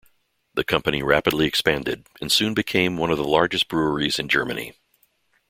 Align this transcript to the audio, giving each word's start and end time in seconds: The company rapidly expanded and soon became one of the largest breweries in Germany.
The 0.55 0.63
company 0.63 1.03
rapidly 1.03 1.45
expanded 1.45 2.07
and 2.19 2.31
soon 2.31 2.55
became 2.55 2.97
one 2.97 3.11
of 3.11 3.19
the 3.19 3.23
largest 3.23 3.67
breweries 3.67 4.17
in 4.17 4.29
Germany. 4.29 4.73